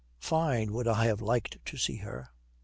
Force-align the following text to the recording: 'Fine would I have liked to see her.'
'Fine 0.17 0.71
would 0.73 0.87
I 0.87 1.05
have 1.05 1.21
liked 1.21 1.63
to 1.63 1.77
see 1.77 1.97
her.' 1.97 2.29